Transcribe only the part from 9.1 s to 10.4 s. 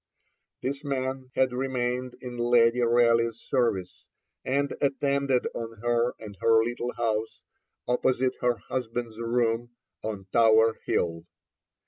rooms, on